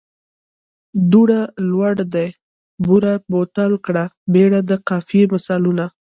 [1.11, 1.41] دوړه،
[1.71, 2.27] لوړ دي،
[2.85, 3.13] بوره،
[3.55, 5.85] ټول کړه، ببره د قافیې مثالونه.